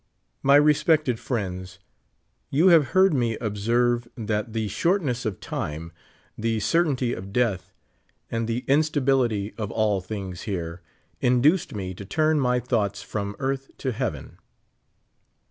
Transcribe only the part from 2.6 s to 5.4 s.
have heard me observe that the shortness of